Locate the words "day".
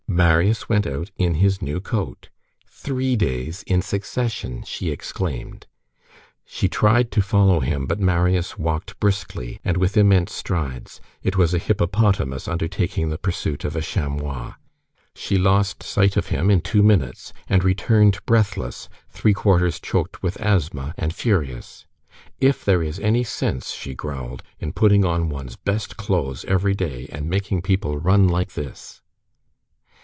26.75-27.07